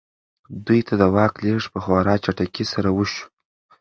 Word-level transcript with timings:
دوی 0.65 0.81
ته 0.87 0.93
د 1.01 1.03
واک 1.15 1.33
لېږد 1.43 1.67
په 1.73 1.79
خورا 1.83 2.15
چټکۍ 2.23 2.65
سره 2.73 2.89
وشو. 2.97 3.23